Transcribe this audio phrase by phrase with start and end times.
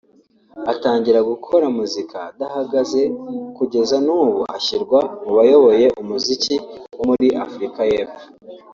[0.71, 3.01] atangira gukora muzika adahagaze
[3.57, 6.55] kugeza n’ubu ashyirwa mu bayoboye umuziki
[6.97, 8.25] wo muri Afurika y’Epfo